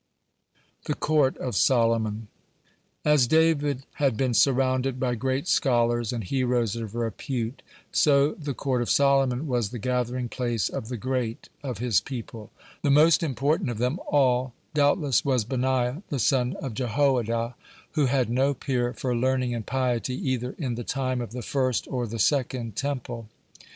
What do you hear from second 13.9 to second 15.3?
all doubtless